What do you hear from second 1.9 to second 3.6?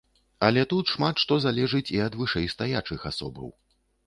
і ад вышэйстаячых асобаў.